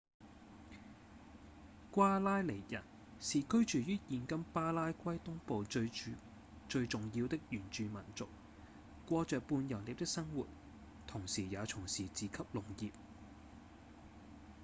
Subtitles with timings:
[1.91, 2.83] 瓜拉尼人
[3.19, 8.27] 是居住於現今巴拉圭東部最重要的原住民族
[9.05, 10.47] 過著半游獵的生活
[11.05, 12.89] 同時也從事自給農業